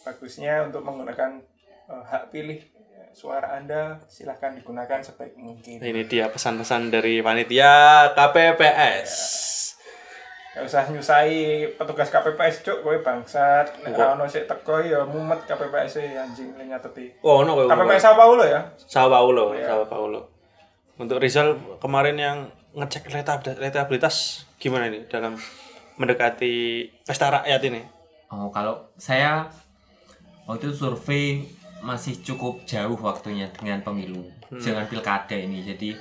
[0.02, 1.38] bagusnya untuk menggunakan
[1.86, 2.58] eh, hak pilih
[2.90, 9.12] ya, suara anda silahkan digunakan sebaik mungkin Ini dia pesan-pesan dari panitia KPPS.
[10.56, 11.36] Gak usah nyusai
[11.76, 13.76] petugas KPPS cuk kowe bangsat.
[13.84, 17.20] Nek ora ono sik teko ya mumet KPPS e anjing le nyateti.
[17.20, 18.60] Oh, no, kowe- KPPS Sao Paulo ya?
[18.80, 19.68] Sao Paulo, Iya.
[19.68, 20.32] Sao Paulo.
[20.96, 22.38] Untuk Rizal kemarin yang
[22.72, 23.12] ngecek
[23.52, 24.16] rentabilitas
[24.56, 25.36] gimana ini dalam
[25.94, 27.84] mendekati pesta rakyat ini?
[28.32, 29.44] Oh, kalau saya
[30.44, 31.44] waktu itu survei
[31.78, 35.60] masih cukup jauh waktunya dengan pemilu, dengan pilkada ini.
[35.62, 35.92] Jadi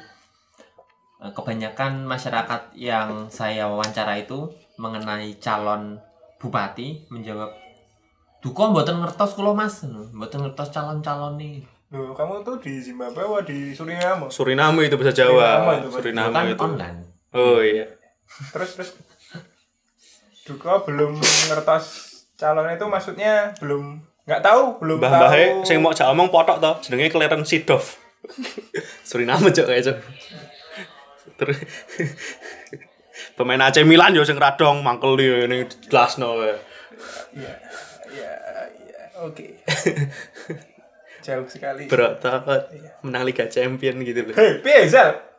[1.20, 6.00] kebanyakan masyarakat yang saya wawancara itu mengenai calon
[6.38, 7.66] bupati menjawab
[8.46, 11.66] Duko mboten ngertos kula Mas, mboten ngertos calon-calon nih.
[11.90, 14.30] Loh, kamu tuh di Zimbabwe apa di Suriname?
[14.30, 15.50] Suriname itu bahasa Suriname Jawa.
[15.82, 15.98] itu, Pak.
[15.98, 16.62] Suriname kan itu.
[16.62, 17.00] online.
[17.34, 17.90] Oh iya.
[18.54, 18.90] Terus terus
[20.46, 21.18] Duko belum
[21.50, 21.86] ngertos
[22.38, 23.98] calon itu maksudnya belum
[24.30, 27.82] nggak tahu belum Mbah tahu sing mau omong potok to, jenenge Kleren Sidov.
[29.10, 29.98] Suriname cok kayak cok.
[31.36, 31.58] Terus
[33.38, 36.56] pemain AC Milan yo sing radong mangkel yo ini jelasno wae.
[37.36, 37.54] Iya,
[38.16, 38.34] iya,
[38.88, 39.46] iya, oke.
[41.26, 41.90] Jauh sekali.
[41.90, 42.70] Berotot
[43.02, 44.36] menang Liga Champion gitu loh.
[44.38, 45.36] Hei, piye Zal?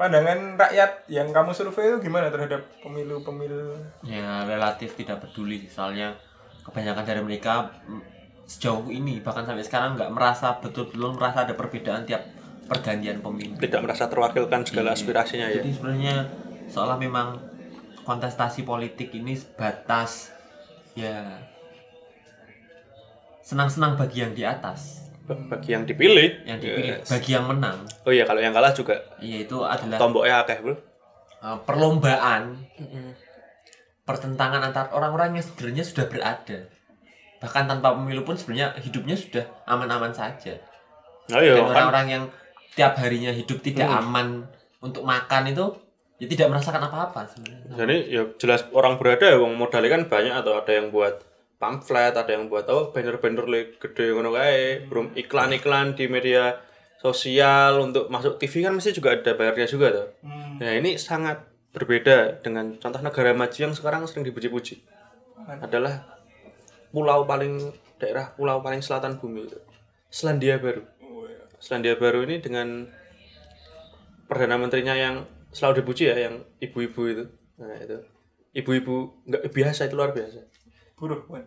[0.00, 3.76] Pandangan rakyat yang kamu survei itu gimana terhadap pemilu-pemilu?
[4.08, 6.16] Ya relatif tidak peduli soalnya
[6.64, 8.00] kebanyakan dari mereka mm,
[8.48, 12.24] sejauh ini bahkan sampai sekarang nggak merasa betul-betul merasa ada perbedaan tiap
[12.70, 13.58] pergantian pemimpin.
[13.58, 14.96] Tidak merasa terwakilkan segala Iya.
[14.96, 15.58] aspirasinya ya.
[15.58, 16.14] Jadi sebenarnya
[16.70, 17.34] seolah memang
[18.06, 20.30] kontestasi politik ini sebatas
[20.94, 21.42] ya
[23.42, 27.06] senang-senang bagi yang di atas, Bagi yang dipilih, yang dipilih, Yes.
[27.06, 27.86] bagi yang menang.
[28.02, 30.74] Oh iya, kalau yang kalah juga Iya itu adalah tomboknya akeh, Bro.
[30.74, 32.58] uh, perlombaan
[34.02, 36.66] pertentangan antar orang-orang yang sebenarnya sudah berada.
[37.38, 40.58] Bahkan tanpa pemilu pun sebenarnya hidupnya sudah aman-aman saja.
[41.30, 42.24] Oh iya, Dan kan orang-orang yang
[42.74, 44.46] tiap harinya hidup tidak aman
[44.80, 45.74] untuk makan itu
[46.20, 47.74] ya tidak merasakan apa-apa sebenarnya.
[47.74, 51.24] Jadi ya jelas orang berada ya wong modalnya kan banyak atau ada yang buat
[51.60, 56.56] pamflet, ada yang buat oh banner-banner le gede ngono kae, belum iklan-iklan di media
[57.00, 60.08] sosial untuk masuk TV kan mesti juga ada bayarnya juga tuh.
[60.20, 60.60] Hmm.
[60.60, 61.40] Nah, ini sangat
[61.72, 64.84] berbeda dengan contoh negara maju yang sekarang sering dipuji-puji.
[65.64, 66.04] Adalah
[66.92, 69.58] pulau paling daerah pulau paling selatan bumi itu.
[70.10, 70.84] Selandia Baru.
[71.60, 72.88] Selandia Baru ini dengan
[74.26, 77.24] perdana menterinya yang selalu dipuji ya yang ibu-ibu itu.
[77.60, 78.00] Nah itu.
[78.56, 80.40] Ibu-ibu nggak biasa itu luar biasa.
[80.96, 81.44] Buruh, kan?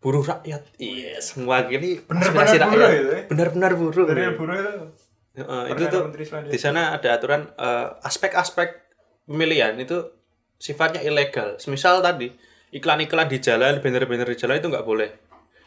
[0.00, 0.62] buruh rakyat.
[0.80, 3.00] Iya semua gini Bener-bener aspirasi buruh rakyat.
[3.00, 3.22] itu ya?
[3.28, 4.72] benar-benar buruh Dari buruh itu.
[5.30, 6.02] Heeh, itu tuh
[6.50, 8.68] di sana ada aturan eh, aspek-aspek
[9.28, 10.10] pemilihan itu
[10.56, 11.60] sifatnya ilegal.
[11.60, 12.32] Semisal tadi
[12.74, 15.10] iklan-iklan di jalan banner-banner di jalan itu nggak boleh.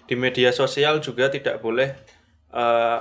[0.03, 1.93] Di media sosial juga tidak boleh
[2.51, 2.99] eh,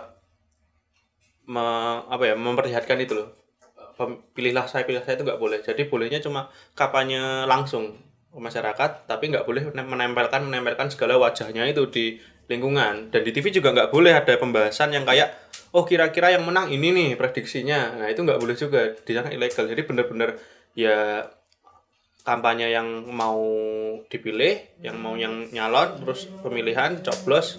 [1.47, 3.29] me- apa ya memperlihatkan itu loh.
[4.35, 5.63] Pilihlah saya pilih saya itu nggak boleh.
[5.63, 7.95] Jadi bolehnya cuma kampanye langsung
[8.33, 12.19] masyarakat tapi nggak boleh menem- menempelkan menempelkan segala wajahnya itu di
[12.51, 13.13] lingkungan.
[13.13, 15.31] Dan di TV juga nggak boleh ada pembahasan yang kayak
[15.77, 18.01] oh kira-kira yang menang ini nih prediksinya.
[18.01, 19.69] Nah itu nggak boleh juga di sana ilegal.
[19.69, 20.41] Jadi bener-bener
[20.73, 21.29] ya
[22.23, 23.43] kampanye yang mau
[24.07, 27.59] dipilih yang mau yang nyalon terus pemilihan coblos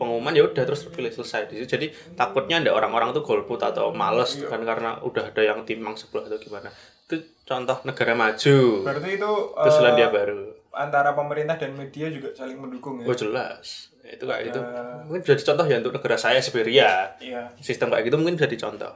[0.00, 1.68] pengumuman ya udah terus terpilih selesai di situ.
[1.70, 6.24] jadi takutnya ada orang-orang tuh golput atau males kan karena udah ada yang timang sebelah
[6.24, 6.72] atau gimana
[7.04, 12.30] itu contoh negara maju Berarti itu itu eh, Selandia Baru antara pemerintah dan media juga
[12.32, 13.04] saling mendukung ya.
[13.04, 17.50] oh jelas itu kayak gitu Ada- mungkin jadi contoh ya untuk negara saya Siberia Iya.
[17.58, 18.94] sistem kayak gitu mungkin jadi contoh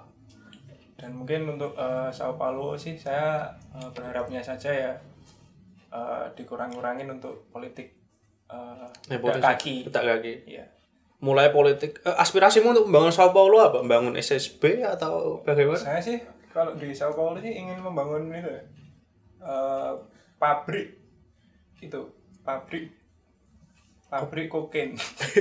[0.94, 4.92] Dan mungkin untuk eh, Sao Paulo sih saya eh, berharapnya saja ya
[5.90, 7.92] eh, dikurang-kurangin untuk politik
[8.46, 9.44] eh Ya, pedak politik.
[9.44, 9.74] kaki.
[9.84, 10.64] Pedak kaki Iya.
[11.24, 16.20] Mulai politik eh, aspirasimu untuk membangun Sao Paulo apa membangun SSB atau bagaimana Saya sih
[16.52, 18.52] kalau di Sao Paulo sih ingin membangun itu
[19.40, 19.92] eh,
[20.36, 21.00] pabrik
[21.80, 22.00] itu
[22.44, 22.92] pabrik
[24.12, 24.94] pabrik kokain.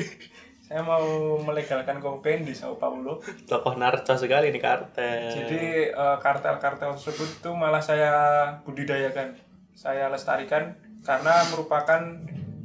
[0.65, 3.19] saya mau melegalkan kokain di Sao Paulo.
[3.45, 8.11] tokoh narco sekali nih kartel Jadi eh, kartel-kartel tersebut tuh malah saya
[8.63, 9.35] budidayakan,
[9.75, 11.99] saya lestarikan karena merupakan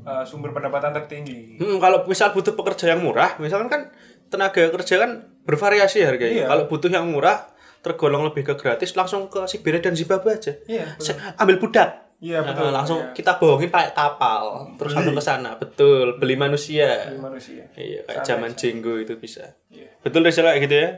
[0.08, 1.60] eh, sumber pendapatan tertinggi.
[1.60, 3.82] Hmm, kalau misal butuh pekerja yang murah, misalkan kan
[4.28, 5.10] tenaga kerja kan
[5.44, 6.44] bervariasi harganya.
[6.44, 6.46] Iya.
[6.48, 10.52] Kalau butuh yang murah, tergolong lebih ke gratis, langsung ke Siberia dan Zimbabwe aja.
[10.66, 11.14] Iya, betul.
[11.36, 11.90] Ambil budak.
[12.18, 12.70] Iya, Nah, betul.
[12.74, 13.14] langsung Iya.
[13.14, 14.96] kita bohongin pakai kapal, terus Beli.
[14.98, 15.50] langsung ke sana.
[15.54, 17.06] Betul, beli manusia.
[17.06, 17.62] Bagi manusia.
[17.78, 18.50] Iya, kayak zaman.
[18.58, 19.54] Jenggo itu bisa.
[19.70, 19.86] Iya.
[20.02, 20.90] Betul deh kayak gitu ya.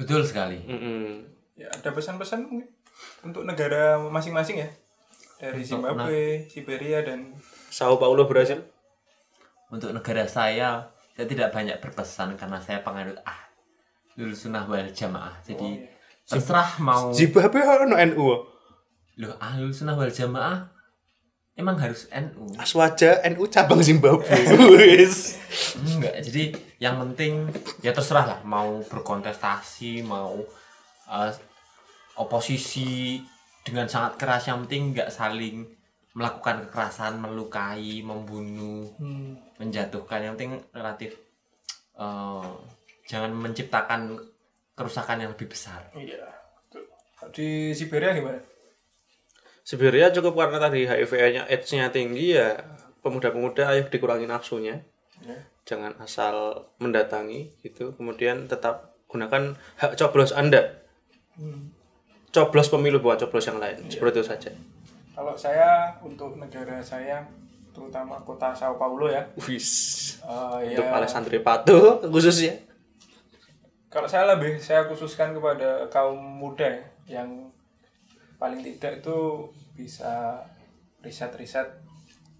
[0.00, 0.56] Betul sekali.
[0.64, 1.28] Mm-mm.
[1.60, 2.72] Ya, ada pesan-pesan mungkin
[3.20, 4.68] untuk negara masing-masing ya.
[5.36, 7.36] Dari Zimbabwe, Siberia dan
[7.76, 8.64] Sao Paulo Brasil.
[9.68, 13.36] Untuk negara saya, saya tidak banyak berpesan karena saya penganut ah
[14.16, 15.36] lulus sunnah wal jamaah.
[15.44, 15.84] Jadi
[16.24, 18.28] terserah mau Zimbabwe ono NU.
[19.20, 20.72] loh ah lulus sunnah wal jamaah
[21.52, 22.48] emang harus NU.
[22.56, 24.24] Aswaja NU cabang Zimbabwe.
[25.84, 27.52] Enggak, jadi yang penting
[27.84, 30.40] ya terserah lah mau berkontestasi, mau
[31.12, 31.32] eh,
[32.16, 33.20] oposisi
[33.60, 35.75] dengan sangat keras yang penting nggak saling
[36.16, 38.88] melakukan kekerasan, melukai, membunuh,
[39.60, 40.24] menjatuhkan.
[40.24, 41.12] Yang penting relatif
[41.94, 42.50] eh,
[43.04, 44.16] jangan menciptakan
[44.72, 45.84] kerusakan yang lebih besar.
[45.92, 46.24] iya.
[47.32, 48.40] Di Siberia gimana?
[49.60, 52.54] Siberia cukup karena tadi HIV-nya AIDS-nya tinggi ya
[53.00, 54.80] pemuda-pemuda ayo dikurangi nafsunya
[55.16, 55.32] Ya.
[55.64, 60.76] jangan asal mendatangi gitu kemudian tetap gunakan hak coblos anda
[62.30, 64.50] coblos pemilu bukan coblos yang lain seperti itu saja
[65.16, 67.24] Kalau saya untuk negara saya
[67.72, 69.24] terutama kota Sao Paulo ya.
[69.48, 69.68] wis
[70.24, 72.56] eh, untuk ya santri patuh khususnya
[73.96, 77.48] kalau saya lebih saya khususkan kepada kaum muda ya, yang
[78.36, 80.44] paling tidak itu bisa
[81.00, 81.68] riset-riset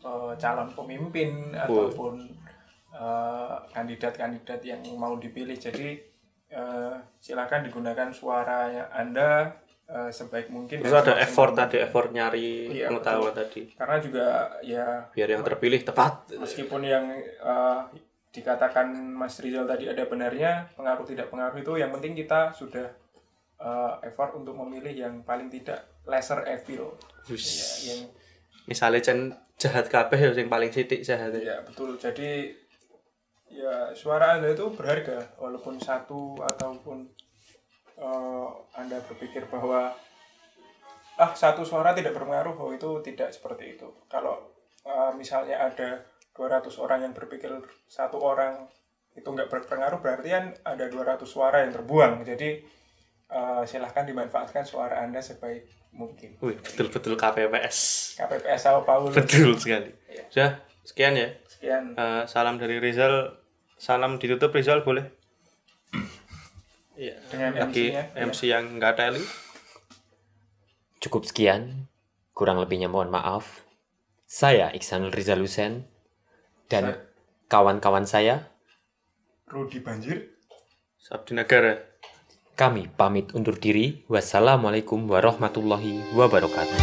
[0.04, 2.20] eh, calon pemimpin ataupun
[2.92, 5.56] eh, kandidat-kandidat yang mau dipilih.
[5.56, 5.96] Jadi
[6.52, 10.82] eh, silakan digunakan suara Anda eh, sebaik mungkin.
[10.82, 13.70] terus ada effort tadi effort nyari Iya, pengetahuan tadi.
[13.72, 14.26] Karena juga
[14.60, 16.34] ya biar yang terpilih tepat.
[16.34, 17.80] meskipun yang eh,
[18.30, 22.84] dikatakan Mas Rizal tadi ada benarnya pengaruh tidak pengaruh itu yang penting kita sudah
[23.56, 26.92] eh, effort untuk memilih yang paling tidak lesser evil.
[27.26, 27.36] Ya,
[27.88, 28.00] yang
[28.66, 29.18] misalnya Cen
[29.56, 31.32] jahat kabeh ya yang paling sidik jahat.
[31.40, 31.96] Ya betul.
[31.96, 32.52] Jadi
[33.46, 37.08] ya suara anda itu berharga walaupun satu ataupun
[37.96, 39.92] eh, anda berpikir bahwa
[41.16, 43.88] ah satu suara tidak berpengaruh oh itu tidak seperti itu.
[44.08, 44.52] Kalau
[44.84, 46.04] eh, misalnya ada
[46.36, 47.48] 200 orang yang berpikir
[47.88, 48.68] satu orang
[49.16, 52.20] itu nggak berpengaruh berarti kan ada 200 suara yang terbuang.
[52.28, 52.60] Jadi
[53.32, 55.64] eh, silahkan dimanfaatkan suara anda sebaik
[55.96, 56.36] mungkin.
[56.44, 57.76] Wih, betul-betul KPPS
[58.20, 59.08] KPPS Sao Paulo.
[59.08, 59.88] Betul sekali.
[60.28, 61.32] Sudah sekian ya.
[61.48, 61.96] Sekian.
[61.96, 63.40] Eh, salam dari Rizal.
[63.80, 65.15] Salam ditutup Rizal boleh
[66.96, 68.24] Iya, Dengan lagi MC-nya, ya.
[68.24, 69.24] MC yang nggak teli
[70.96, 71.92] Cukup sekian,
[72.32, 73.68] kurang lebihnya mohon maaf.
[74.26, 75.86] Saya Iksanul Rizal Hussein
[76.66, 76.98] dan
[77.46, 78.50] kawan-kawan saya,
[79.46, 80.34] Rudi Banjir
[80.98, 81.78] Sabdi Negara
[82.56, 84.08] kami pamit undur diri.
[84.08, 86.80] Wassalamualaikum warahmatullahi wabarakatuh.